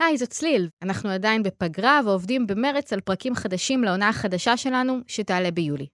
[0.00, 0.68] היי, זאת צליל.
[0.82, 5.86] אנחנו עדיין בפגרה ועובדים במרץ על פרקים חדשים לעונה החדשה שלנו, שתעלה ביולי.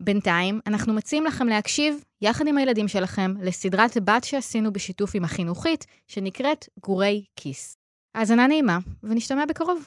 [0.00, 5.86] בינתיים, אנחנו מציעים לכם להקשיב, יחד עם הילדים שלכם, לסדרת בת שעשינו בשיתוף עם החינוכית,
[6.08, 7.76] שנקראת גורי כיס.
[8.14, 9.86] האזנה נעימה, ונשתמע בקרוב.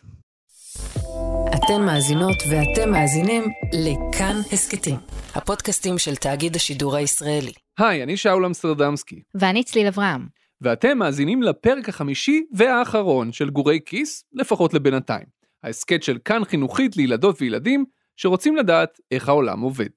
[1.47, 3.43] אתן מאזינות ואתם מאזינים
[3.73, 4.95] לכאן הסכתים,
[5.35, 7.53] הפודקאסטים של תאגיד השידור הישראלי.
[7.79, 10.27] היי, אני שאול אמסטרדמסקי, ואני צליל אברהם.
[10.63, 15.25] ואתם מאזינים לפרק החמישי והאחרון של גורי כיס, לפחות לבינתיים.
[15.63, 17.85] ההסכת של כאן חינוכית לילדות וילדים
[18.17, 19.89] שרוצים לדעת איך העולם עובד.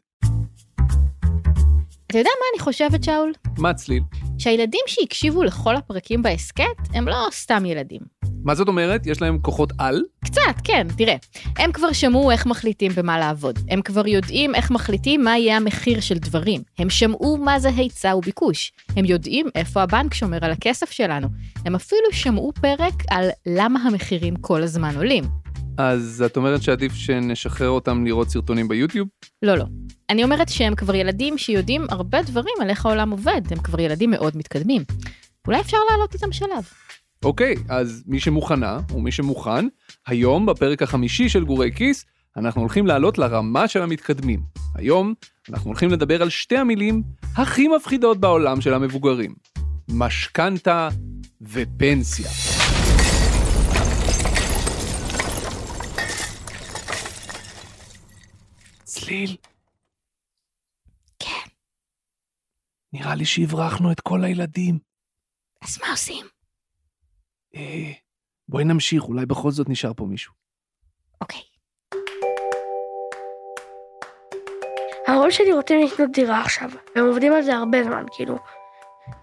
[2.07, 3.33] אתה יודע מה אני חושבת, שאול?
[3.59, 4.03] מה צליל?
[4.39, 8.16] שהילדים שהקשיבו לכל הפרקים בהסכת הם לא סתם ילדים.
[8.47, 9.07] מה זאת אומרת?
[9.07, 10.03] יש להם כוחות על?
[10.25, 11.17] קצת, כן, תראה.
[11.59, 13.59] הם כבר שמעו איך מחליטים במה לעבוד.
[13.71, 16.61] הם כבר יודעים איך מחליטים מה יהיה המחיר של דברים.
[16.79, 18.73] הם שמעו מה זה היצע וביקוש.
[18.97, 21.29] הם יודעים איפה הבנק שומר על הכסף שלנו.
[21.65, 25.25] הם אפילו שמעו פרק על למה המחירים כל הזמן עולים.
[25.79, 29.09] אז את אומרת שעדיף שנשחרר אותם לראות סרטונים ביוטיוב?
[29.43, 29.65] לא, לא.
[30.11, 33.41] אני אומרת שהם כבר ילדים שיודעים הרבה דברים על איך העולם עובד.
[33.51, 34.83] הם כבר ילדים מאוד מתקדמים.
[35.47, 36.65] אולי אפשר לעלות איתם שלב.
[37.27, 39.67] אוקיי, אז מי שמוכנה ומי שמוכן,
[40.07, 42.05] היום בפרק החמישי של גורי כיס,
[42.37, 44.43] אנחנו הולכים לעלות לרמה של המתקדמים.
[44.75, 45.15] היום
[45.49, 47.03] אנחנו הולכים לדבר על שתי המילים
[47.37, 49.35] הכי מפחידות בעולם של המבוגרים.
[49.89, 50.89] משכנתה
[51.41, 52.29] ופנסיה.
[58.85, 59.37] צליל.
[61.19, 61.49] כן.
[62.93, 64.79] נראה לי שהברחנו את כל הילדים.
[65.63, 66.36] אז מה עושים?
[67.57, 67.93] אה,
[68.49, 70.33] בואי נמשיך, אולי בכל זאת נשאר פה מישהו.
[71.21, 71.41] אוקיי.
[75.07, 78.39] ההורים שלי רוצים לקנות דירה עכשיו, והם עובדים על זה הרבה זמן, כאילו.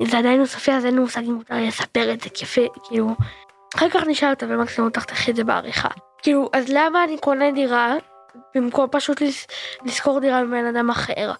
[0.01, 2.29] אם זה עדיין לא סופי, אז אין לי מושג אם מותר לי לספר את זה
[2.29, 3.15] כיפה, כאילו.
[3.75, 5.89] אחר כך נשאל אותה ומקסימום תחתכי את זה בעריכה.
[6.21, 7.95] כאילו, אז למה אני קונה דירה,
[8.55, 9.21] במקום פשוט.
[9.85, 11.33] לשכור דירה מבן אדם אחר?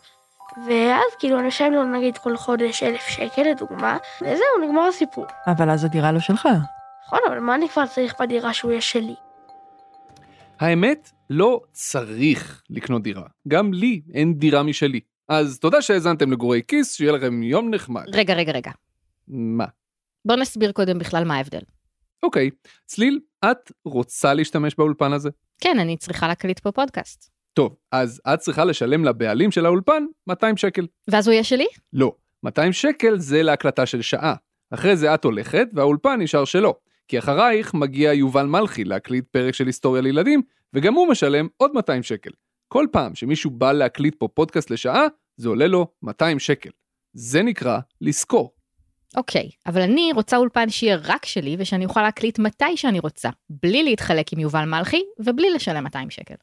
[0.68, 5.26] ואז כאילו אני משלם לו נגיד כל חודש אלף שקל לדוגמה, וזהו, נגמר הסיפור.
[5.48, 6.48] אבל אז הדירה לא שלך.
[7.06, 9.16] נכון, אבל מה אני כבר צריך בדירה שהוא יהיה שלי?
[10.60, 13.24] האמת, לא צריך לקנות דירה.
[13.48, 15.00] גם לי אין דירה משלי.
[15.30, 18.04] אז תודה שהאזנתם לגורי כיס, שיהיה לכם יום נחמד.
[18.14, 18.72] רגע, רגע, רגע.
[19.28, 19.66] מה?
[20.26, 21.62] בוא נסביר קודם בכלל מה ההבדל.
[22.24, 22.50] אוקיי,
[22.86, 25.30] צליל, את רוצה להשתמש באולפן הזה?
[25.60, 27.30] כן, אני צריכה להקליט פה פודקאסט.
[27.54, 30.88] טוב, אז את צריכה לשלם לבעלים של האולפן 200 שקל.
[31.08, 31.68] ואז הוא יהיה שלי?
[31.94, 34.36] לא, 200 שקל זה להקלטה של שעה.
[34.74, 36.74] אחרי זה את הולכת והאולפן נשאר שלו.
[37.08, 40.42] כי אחרייך מגיע יובל מלכי להקליט פרק של היסטוריה לילדים,
[40.74, 42.32] וגם הוא משלם עוד 200 שקל.
[42.68, 46.70] כל פעם שמישהו בא להקליט פה פודקאסט לשעה, זה עולה לו 200 שקל.
[47.14, 48.54] זה נקרא לשכור.
[49.16, 53.84] אוקיי, אבל אני רוצה אולפן שיהיה רק שלי ושאני אוכל להקליט מתי שאני רוצה, בלי
[53.84, 56.36] להתחלק עם יובל מלכי ובלי לשלם 200 שקל.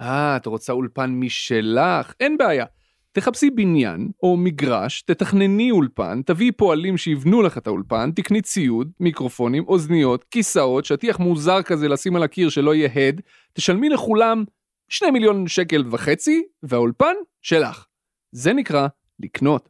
[0.00, 2.14] אה, את רוצה אולפן משלך?
[2.20, 2.64] אין בעיה.
[3.12, 9.64] תחפשי בניין או מגרש, תתכנני אולפן, תביאי פועלים שיבנו לך את האולפן, תקני ציוד, מיקרופונים,
[9.68, 13.20] אוזניות, כיסאות, שטיח מוזר כזה לשים על הקיר שלא יהיה הד,
[13.52, 14.44] תשלמי לכולם
[14.88, 17.86] 2 מיליון שקל וחצי, והאולפן שלך.
[18.32, 18.86] זה נקרא
[19.20, 19.68] לקנות.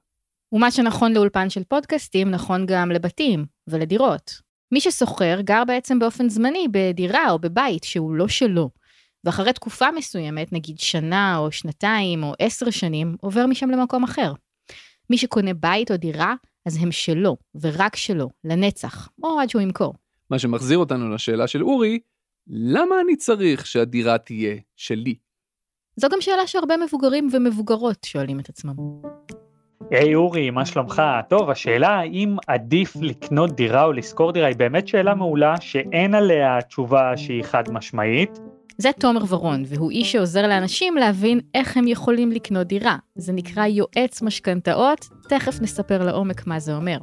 [0.52, 4.32] ומה שנכון לאולפן של פודקאסטים נכון גם לבתים ולדירות.
[4.72, 8.70] מי ששוכר גר בעצם באופן זמני בדירה או בבית שהוא לא שלו.
[9.24, 14.32] ואחרי תקופה מסוימת, נגיד שנה או שנתיים או עשר שנים, עובר משם למקום אחר.
[15.10, 16.34] מי שקונה בית או דירה,
[16.66, 19.94] אז הם שלו, ורק שלו, לנצח, או עד שהוא ימכור.
[20.30, 21.98] מה שמחזיר אותנו לשאלה של אורי,
[22.48, 25.14] למה אני צריך שהדירה תהיה שלי?
[25.96, 28.74] זו גם שאלה שהרבה מבוגרים ומבוגרות שואלים את עצמם.
[29.90, 31.02] היי hey, אורי, מה שלומך?
[31.28, 36.62] טוב, השאלה האם עדיף לקנות דירה או לשכור דירה היא באמת שאלה מעולה שאין עליה
[36.68, 38.38] תשובה שהיא חד משמעית.
[38.78, 42.96] זה תומר ורון, והוא איש שעוזר לאנשים להבין איך הם יכולים לקנות דירה.
[43.14, 46.98] זה נקרא יועץ משכנתאות, תכף נספר לעומק מה זה אומר.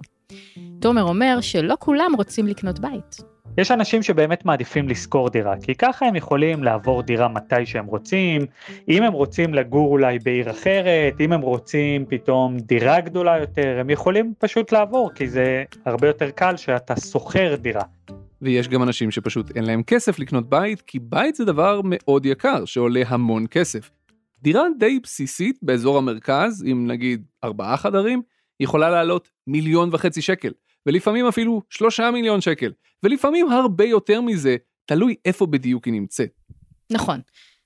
[0.81, 3.21] תומר אומר שלא כולם רוצים לקנות בית.
[3.57, 8.45] יש אנשים שבאמת מעדיפים לשכור דירה, כי ככה הם יכולים לעבור דירה מתי שהם רוצים,
[8.89, 13.89] אם הם רוצים לגור אולי בעיר אחרת, אם הם רוצים פתאום דירה גדולה יותר, הם
[13.89, 17.83] יכולים פשוט לעבור, כי זה הרבה יותר קל שאתה שוכר דירה.
[18.41, 22.65] ויש גם אנשים שפשוט אין להם כסף לקנות בית, כי בית זה דבר מאוד יקר,
[22.65, 23.89] שעולה המון כסף.
[24.41, 28.21] דירה די בסיסית באזור המרכז, עם נגיד ארבעה חדרים,
[28.59, 30.51] יכולה לעלות מיליון וחצי שקל,
[30.85, 32.71] ולפעמים אפילו שלושה מיליון שקל,
[33.03, 36.29] ולפעמים הרבה יותר מזה, תלוי איפה בדיוק היא נמצאת.
[36.91, 37.19] נכון.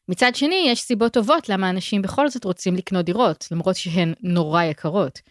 [0.10, 4.64] מצד שני, יש סיבות טובות למה אנשים בכל זאת רוצים לקנות דירות, למרות שהן נורא
[4.64, 5.22] יקרות.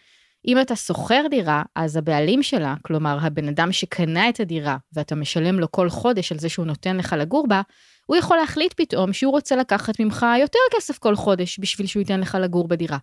[0.47, 5.59] אם אתה שוכר דירה, אז הבעלים שלה, כלומר הבן אדם שקנה את הדירה ואתה משלם
[5.59, 7.61] לו כל חודש על זה שהוא נותן לך לגור בה,
[8.05, 12.19] הוא יכול להחליט פתאום שהוא רוצה לקחת ממך יותר כסף כל חודש בשביל שהוא ייתן
[12.19, 12.97] לך לגור בדירה.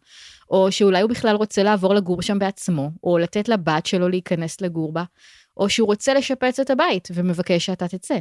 [0.51, 4.93] או שאולי הוא בכלל רוצה לעבור לגור שם בעצמו, או לתת לבת שלו להיכנס לגור
[4.93, 5.05] בה,
[5.57, 8.19] או שהוא רוצה לשפץ את הבית ומבקש שאתה תצא.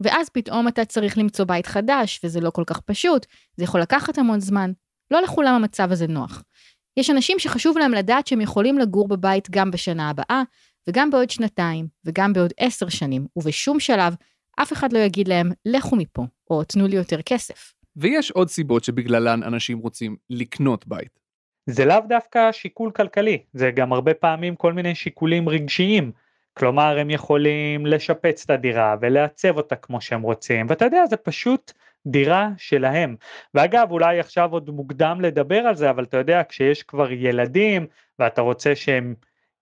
[0.00, 3.26] ואז פתאום אתה צריך למצוא בית חדש, וזה לא כל כך פשוט,
[3.56, 4.72] זה יכול לקחת המון זמן.
[5.10, 6.42] לא לכולם המצב הזה נוח.
[6.96, 10.42] יש אנשים שחשוב להם לדעת שהם יכולים לגור בבית גם בשנה הבאה,
[10.88, 14.14] וגם בעוד שנתיים, וגם בעוד עשר שנים, ובשום שלב
[14.62, 17.74] אף אחד לא יגיד להם, לכו מפה, או תנו לי יותר כסף.
[17.96, 21.20] ויש עוד סיבות שבגללן אנשים רוצים לקנות בית.
[21.66, 26.12] זה לאו דווקא שיקול כלכלי, זה גם הרבה פעמים כל מיני שיקולים רגשיים.
[26.54, 31.72] כלומר הם יכולים לשפץ את הדירה ולעצב אותה כמו שהם רוצים ואתה יודע זה פשוט
[32.06, 33.16] דירה שלהם.
[33.54, 37.86] ואגב אולי עכשיו עוד מוקדם לדבר על זה אבל אתה יודע כשיש כבר ילדים
[38.18, 39.14] ואתה רוצה שהם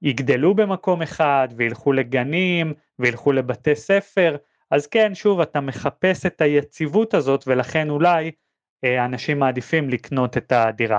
[0.03, 4.37] יגדלו במקום אחד וילכו לגנים וילכו לבתי ספר
[4.71, 8.31] אז כן שוב אתה מחפש את היציבות הזאת ולכן אולי
[8.85, 10.99] אה, אנשים מעדיפים לקנות את הדירה.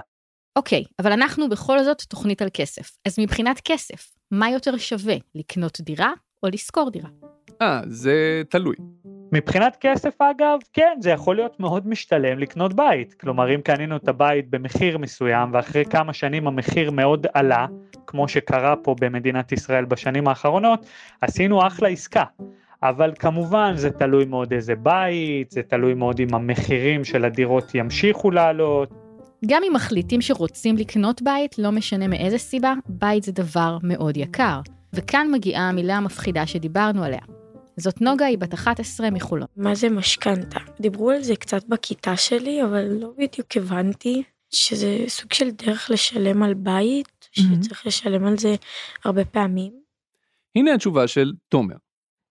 [0.55, 2.97] אוקיי, okay, אבל אנחנו בכל זאת תוכנית על כסף.
[3.07, 7.09] אז מבחינת כסף, מה יותר שווה, לקנות דירה או לשכור דירה?
[7.61, 8.75] אה, זה תלוי.
[9.31, 13.13] מבחינת כסף אגב, כן, זה יכול להיות מאוד משתלם לקנות בית.
[13.13, 17.65] כלומר, אם קנינו את הבית במחיר מסוים ואחרי כמה שנים המחיר מאוד עלה,
[18.07, 20.85] כמו שקרה פה במדינת ישראל בשנים האחרונות,
[21.21, 22.23] עשינו אחלה עסקה.
[22.83, 28.31] אבל כמובן זה תלוי מאוד איזה בית, זה תלוי מאוד אם המחירים של הדירות ימשיכו
[28.31, 28.89] לעלות,
[29.45, 34.59] גם אם מחליטים שרוצים לקנות בית, לא משנה מאיזה סיבה, בית זה דבר מאוד יקר.
[34.93, 37.40] וכאן מגיעה המילה המפחידה שדיברנו עליה.
[37.77, 39.47] זאת נוגה, היא בת 11 מחולון.
[39.55, 40.59] מה זה משכנתה?
[40.79, 46.43] דיברו על זה קצת בכיתה שלי, אבל לא בדיוק הבנתי שזה סוג של דרך לשלם
[46.43, 48.55] על בית, שצריך לשלם על זה
[49.05, 49.71] הרבה פעמים.
[50.55, 51.75] הנה התשובה של תומר.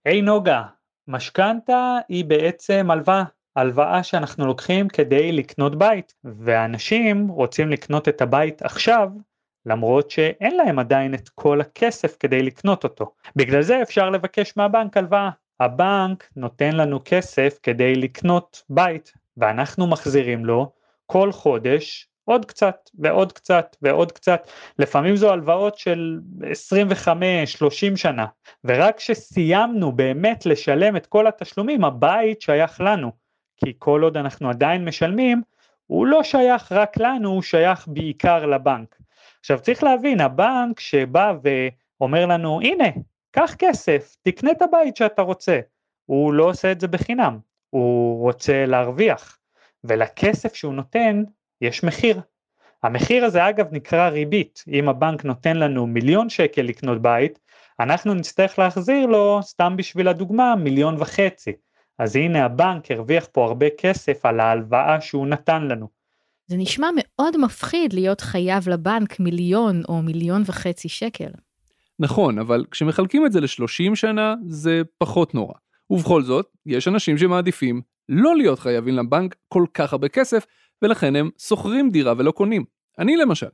[0.04, 0.62] היי hey, נוגה,
[1.08, 3.24] משכנתה היא בעצם הלוואה.
[3.56, 9.08] הלוואה שאנחנו לוקחים כדי לקנות בית, ואנשים רוצים לקנות את הבית עכשיו,
[9.66, 13.12] למרות שאין להם עדיין את כל הכסף כדי לקנות אותו.
[13.36, 15.30] בגלל זה אפשר לבקש מהבנק הלוואה.
[15.60, 20.72] הבנק נותן לנו כסף כדי לקנות בית, ואנחנו מחזירים לו
[21.06, 26.20] כל חודש עוד קצת ועוד קצת ועוד קצת, לפעמים זו הלוואות של
[27.06, 28.26] 25-30 שנה,
[28.64, 33.12] ורק כשסיימנו באמת לשלם את כל התשלומים, הבית שייך לנו.
[33.56, 35.42] כי כל עוד אנחנו עדיין משלמים,
[35.86, 38.99] הוא לא שייך רק לנו, הוא שייך בעיקר לבנק.
[39.40, 42.88] עכשיו צריך להבין, הבנק שבא ואומר לנו, הנה,
[43.30, 45.60] קח כסף, תקנה את הבית שאתה רוצה,
[46.06, 47.38] הוא לא עושה את זה בחינם,
[47.70, 49.38] הוא רוצה להרוויח,
[49.84, 51.22] ולכסף שהוא נותן
[51.60, 52.20] יש מחיר.
[52.82, 57.38] המחיר הזה אגב נקרא ריבית, אם הבנק נותן לנו מיליון שקל לקנות בית,
[57.80, 61.52] אנחנו נצטרך להחזיר לו, סתם בשביל הדוגמה, מיליון וחצי.
[61.98, 65.99] אז הנה הבנק הרוויח פה הרבה כסף על ההלוואה שהוא נתן לנו.
[66.50, 71.30] זה נשמע מאוד מפחיד להיות חייב לבנק מיליון או מיליון וחצי שקל.
[71.98, 75.54] נכון, אבל כשמחלקים את זה ל-30 שנה זה פחות נורא.
[75.90, 80.46] ובכל זאת, יש אנשים שמעדיפים לא להיות חייבים לבנק כל כך הרבה כסף,
[80.82, 82.64] ולכן הם שוכרים דירה ולא קונים.
[82.98, 83.48] אני למשל.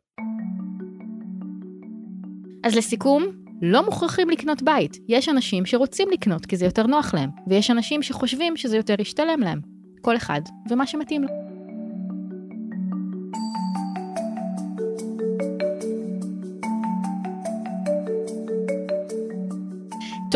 [2.65, 3.27] אז לסיכום,
[3.63, 4.97] לא מוכרחים לקנות בית.
[5.09, 9.41] יש אנשים שרוצים לקנות כי זה יותר נוח להם, ויש אנשים שחושבים שזה יותר ישתלם
[9.41, 9.61] להם.
[10.01, 11.46] כל אחד ומה שמתאים לו.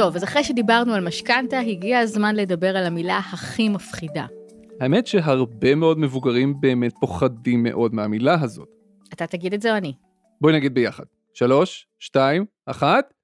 [0.01, 4.27] טוב, אז אחרי שדיברנו על משכנתה, הגיע הזמן לדבר על המילה הכי מפחידה.
[4.81, 8.69] האמת שהרבה מאוד מבוגרים באמת פוחדים מאוד מהמילה הזאת.
[9.13, 9.93] אתה תגיד את זה או אני?
[10.41, 11.05] בואי נגיד ביחד.
[11.35, 13.15] שלוש, שתיים, אחת.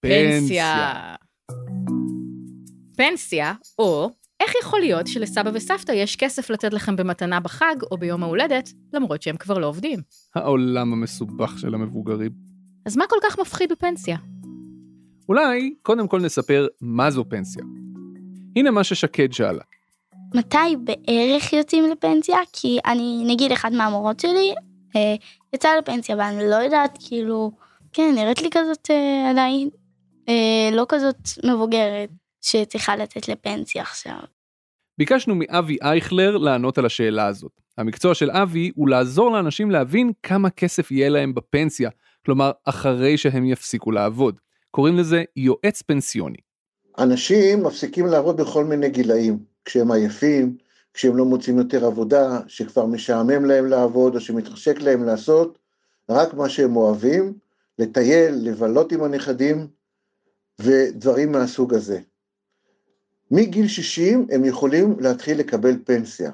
[0.00, 1.14] פנסיה.
[2.96, 8.22] פנסיה, או איך יכול להיות שלסבא וסבתא יש כסף לתת לכם במתנה בחג או ביום
[8.22, 10.00] ההולדת, למרות שהם כבר לא עובדים?
[10.34, 12.30] העולם המסובך של המבוגרים.
[12.86, 14.16] אז מה כל כך מפחיד בפנסיה?
[15.30, 17.64] אולי קודם כל נספר מה זו פנסיה.
[18.56, 19.62] הנה מה ששקד שאלה.
[20.34, 22.36] מתי בערך יוצאים לפנסיה?
[22.52, 24.54] כי אני, נגיד אחד מהמורות שלי,
[24.96, 25.14] אה,
[25.54, 27.52] יצא לפנסיה ואני לא יודעת כאילו,
[27.92, 29.68] כן, נראית לי כזאת אה, עדיין
[30.28, 32.10] אה, לא כזאת מבוגרת
[32.40, 34.20] שצריכה לצאת לפנסיה עכשיו.
[34.98, 37.52] ביקשנו מאבי אייכלר לענות על השאלה הזאת.
[37.78, 41.90] המקצוע של אבי הוא לעזור לאנשים להבין כמה כסף יהיה להם בפנסיה,
[42.24, 44.40] כלומר אחרי שהם יפסיקו לעבוד.
[44.70, 46.38] קוראים לזה יועץ פנסיוני.
[46.98, 50.56] אנשים מפסיקים לעבוד בכל מיני גילאים, כשהם עייפים,
[50.94, 55.58] כשהם לא מוצאים יותר עבודה, שכבר משעמם להם לעבוד או שמתחשק להם לעשות
[56.08, 57.34] רק מה שהם אוהבים,
[57.78, 59.66] לטייל, לבלות עם הנכדים
[60.58, 62.00] ודברים מהסוג הזה.
[63.30, 66.30] מגיל 60 הם יכולים להתחיל לקבל פנסיה.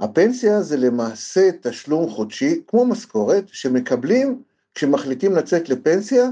[0.00, 4.42] הפנסיה זה למעשה תשלום חודשי, כמו משכורת, שמקבלים
[4.74, 6.30] כשמחליטים לצאת לפנסיה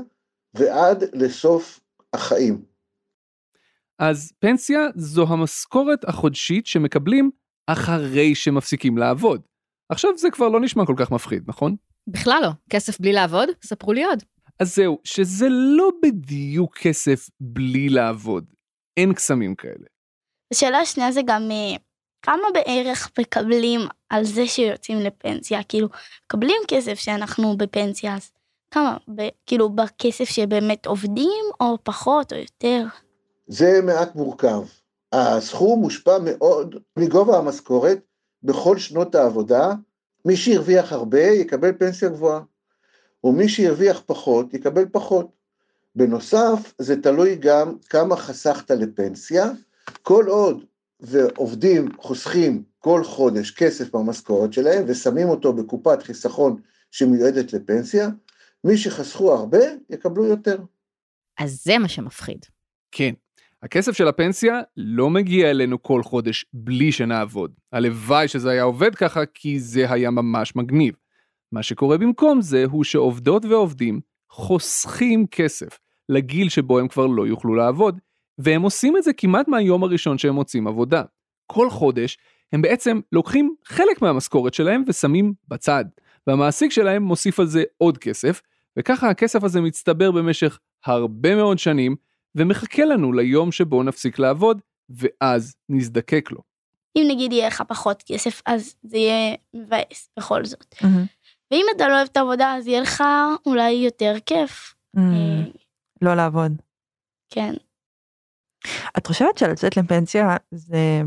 [0.59, 1.81] ועד לסוף
[2.13, 2.65] החיים.
[3.99, 7.31] אז פנסיה זו המשכורת החודשית שמקבלים
[7.67, 9.43] אחרי שמפסיקים לעבוד.
[9.89, 11.77] עכשיו זה כבר לא נשמע כל כך מפחיד, נכון?
[12.07, 12.49] בכלל לא.
[12.71, 13.49] כסף בלי לעבוד?
[13.65, 14.23] ספרו לי עוד.
[14.61, 18.45] אז זהו, שזה לא בדיוק כסף בלי לעבוד.
[18.97, 19.87] אין קסמים כאלה.
[20.53, 21.77] השאלה השנייה זה גם אה,
[22.23, 25.63] כמה בערך מקבלים על זה שיוצאים לפנסיה?
[25.63, 25.89] כאילו,
[26.25, 28.31] מקבלים כסף שאנחנו בפנסיה, אז
[28.71, 28.97] כמה?
[29.15, 32.85] ב, כאילו, בכסף שבאמת עובדים, או פחות, או יותר?
[33.47, 34.63] זה מעט מורכב.
[35.13, 37.99] הסכום מושפע מאוד מגובה המשכורת
[38.43, 39.73] בכל שנות העבודה.
[40.25, 42.41] מי שהרוויח הרבה יקבל פנסיה גבוהה,
[43.25, 45.27] ומי שהרוויח פחות יקבל פחות.
[45.97, 49.51] בנוסף, זה תלוי גם כמה חסכת לפנסיה.
[50.03, 50.65] כל עוד
[51.01, 58.09] ועובדים חוסכים כל חודש כסף במשכורת שלהם ושמים אותו בקופת חיסכון שמיועדת לפנסיה,
[58.67, 59.59] מי שחסכו הרבה
[59.91, 60.59] יקבלו יותר.
[61.39, 62.39] אז זה מה שמפחיד.
[62.93, 63.15] כן,
[63.63, 67.53] הכסף של הפנסיה לא מגיע אלינו כל חודש בלי שנעבוד.
[67.73, 70.95] הלוואי שזה היה עובד ככה, כי זה היה ממש מגניב.
[71.53, 77.55] מה שקורה במקום זה הוא שעובדות ועובדים חוסכים כסף לגיל שבו הם כבר לא יוכלו
[77.55, 77.99] לעבוד,
[78.39, 81.03] והם עושים את זה כמעט מהיום הראשון שהם מוצאים עבודה.
[81.47, 82.19] כל חודש
[82.53, 85.85] הם בעצם לוקחים חלק מהמשכורת שלהם ושמים בצד,
[86.27, 88.43] והמעסיק שלהם מוסיף על זה עוד כסף,
[88.79, 91.97] וככה הכסף הזה מצטבר במשך הרבה מאוד שנים,
[92.35, 96.39] ומחכה לנו ליום שבו נפסיק לעבוד, ואז נזדקק לו.
[96.97, 100.75] אם נגיד יהיה לך פחות כסף, אז זה יהיה מבאס בכל זאת.
[100.75, 101.27] Mm-hmm.
[101.51, 103.05] ואם אתה לא אוהב את העבודה, אז יהיה לך
[103.47, 104.75] אולי יותר כיף.
[104.97, 105.51] Mm, אה,
[106.03, 106.53] לא לעבוד.
[107.31, 107.55] כן.
[108.99, 111.03] את חושבת שלצאת לפנסיה זה,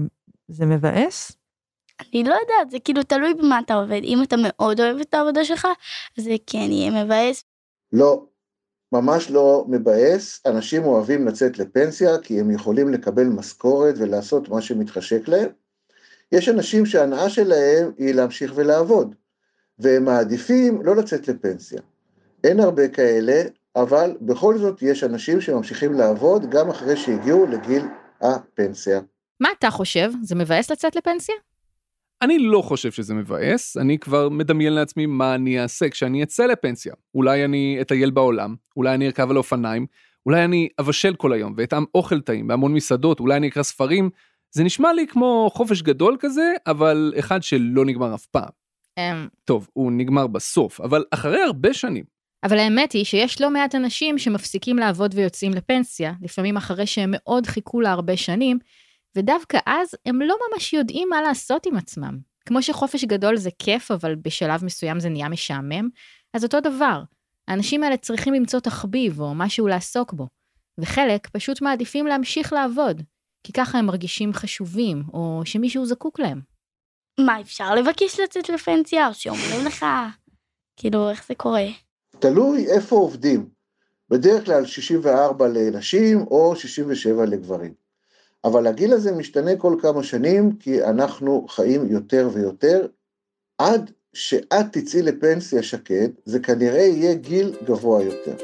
[0.48, 1.32] זה מבאס?
[2.02, 4.02] אני לא יודעת, זה כאילו תלוי במה אתה עובד.
[4.04, 5.68] אם אתה מאוד אוהב את העבודה שלך,
[6.18, 7.44] זה כן יהיה מבאס.
[7.94, 8.26] לא,
[8.92, 15.28] ממש לא מבאס, אנשים אוהבים לצאת לפנסיה כי הם יכולים לקבל משכורת ולעשות מה שמתחשק
[15.28, 15.50] להם.
[16.32, 19.16] יש אנשים שההנאה שלהם היא להמשיך ולעבוד,
[19.80, 21.82] והם מעדיפים לא לצאת לפנסיה.
[22.44, 23.42] אין הרבה כאלה,
[23.76, 27.86] אבל בכל זאת יש אנשים שממשיכים לעבוד גם אחרי שהגיעו לגיל
[28.22, 29.02] הפנסיה.
[29.40, 30.12] מה אתה חושב?
[30.24, 31.36] זה מבאס לצאת לפנסיה?
[32.22, 36.94] אני לא חושב שזה מבאס, אני כבר מדמיין לעצמי מה אני אעשה כשאני אצא לפנסיה.
[37.16, 39.86] אולי אני אטייל בעולם, אולי אני ארכב על אופניים,
[40.26, 44.10] אולי אני אבשל כל היום ואטעם אוכל טעים בהמון מסעדות, אולי אני אקרא ספרים.
[44.52, 48.50] זה נשמע לי כמו חופש גדול כזה, אבל אחד שלא נגמר אף פעם.
[48.98, 52.04] אמ, טוב, הוא נגמר בסוף, אבל אחרי הרבה שנים.
[52.44, 57.46] אבל האמת היא שיש לא מעט אנשים שמפסיקים לעבוד ויוצאים לפנסיה, לפעמים אחרי שהם מאוד
[57.46, 58.60] חיכו לה הרבה שנים,
[59.16, 62.18] ודווקא אז הם לא ממש יודעים מה לעשות עם עצמם.
[62.46, 65.90] כמו שחופש גדול זה כיף, אבל בשלב מסוים זה נהיה משעמם,
[66.34, 67.04] אז אותו דבר.
[67.48, 70.28] האנשים האלה צריכים למצוא תחביב או משהו לעסוק בו,
[70.80, 73.02] וחלק פשוט מעדיפים להמשיך לעבוד,
[73.44, 76.42] כי ככה הם מרגישים חשובים, או שמישהו זקוק להם.
[77.20, 79.86] מה, אפשר לבקש לצאת לפנסיה, או שאומרים לך?
[80.78, 81.68] כאילו, איך זה קורה?
[82.20, 83.50] תלוי איפה עובדים.
[84.10, 87.74] בדרך כלל 64 לנשים או 67 לגברים.
[88.46, 92.88] אבל הגיל הזה משתנה כל כמה שנים, כי אנחנו חיים יותר ויותר.
[93.58, 98.36] עד שאת תצאי לפנסיה שקט, זה כנראה יהיה גיל גבוה יותר.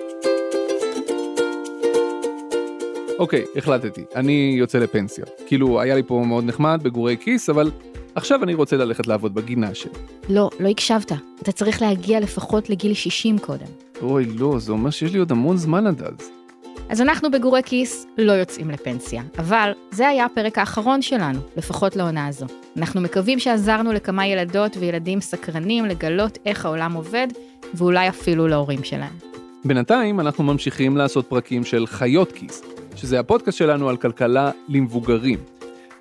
[3.19, 5.25] אוקיי, החלטתי, אני יוצא לפנסיה.
[5.47, 7.71] כאילו, היה לי פה מאוד נחמד בגורי כיס, אבל
[8.15, 9.91] עכשיו אני רוצה ללכת לעבוד בגינה שלי.
[10.29, 11.11] לא, לא הקשבת.
[11.41, 13.65] אתה צריך להגיע לפחות לגיל 60 קודם.
[14.01, 16.34] אוי, לא, זה אומר שיש לי עוד המון זמן עד אז.
[16.89, 22.27] אז אנחנו בגורי כיס לא יוצאים לפנסיה, אבל זה היה הפרק האחרון שלנו, לפחות לעונה
[22.27, 22.45] הזו.
[22.77, 27.27] אנחנו מקווים שעזרנו לכמה ילדות וילדים סקרנים לגלות איך העולם עובד,
[27.73, 29.13] ואולי אפילו להורים שלהם.
[29.65, 32.63] בינתיים אנחנו ממשיכים לעשות פרקים של חיות כיס,
[32.95, 35.39] שזה הפודקאסט שלנו על כלכלה למבוגרים.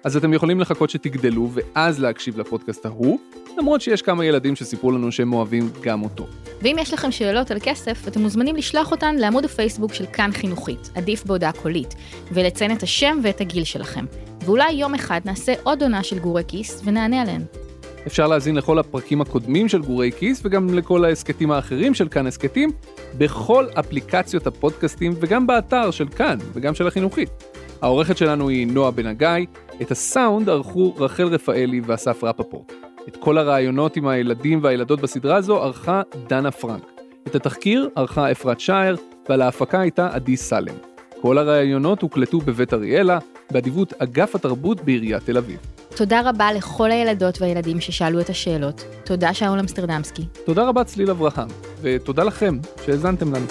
[0.05, 3.19] אז אתם יכולים לחכות שתגדלו ואז להקשיב לפודקאסט ההוא,
[3.59, 6.27] למרות שיש כמה ילדים שסיפרו לנו שהם אוהבים גם אותו.
[6.63, 10.91] ואם יש לכם שאלות על כסף, אתם מוזמנים לשלוח אותן לעמוד הפייסבוק של כאן חינוכית,
[10.95, 11.95] עדיף בהודעה קולית,
[12.33, 14.05] ולציין את השם ואת הגיל שלכם.
[14.45, 17.43] ואולי יום אחד נעשה עוד עונה של גורי כיס ונענה עליהן.
[18.07, 22.71] אפשר להאזין לכל הפרקים הקודמים של גורי כיס וגם לכל ההסכתים האחרים של כאן הסכתים,
[23.19, 27.54] בכל אפליקציות הפודקאסטים וגם באתר של כאן וגם של החינוכית.
[27.83, 29.47] העורכת שלנו היא נועה בן הגיא,
[29.83, 32.73] את הסאונד ערכו רחל רפאלי ואסף רפפורט.
[33.09, 36.83] את כל הרעיונות עם הילדים והילדות בסדרה הזו ערכה דנה פרנק.
[37.27, 38.95] את התחקיר ערכה אפרת שער,
[39.29, 40.75] ועל ההפקה הייתה עדי סלם.
[41.21, 43.19] כל הראיונות הוקלטו בבית אריאלה,
[43.51, 45.59] באדיבות אגף התרבות בעיריית תל אביב.
[45.97, 48.85] תודה רבה לכל הילדות והילדים ששאלו את השאלות.
[49.05, 50.23] תודה שאול אמסטרדמסקי.
[50.45, 51.49] תודה רבה צליל אברהם,
[51.83, 53.47] ותודה לכם שהאזנתם לנו.